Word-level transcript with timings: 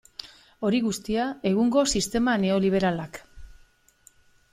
Hori 0.69 0.77
guztia 0.85 1.25
egungo 1.49 1.83
sistema 1.93 2.33
neoliberalak. 2.45 3.21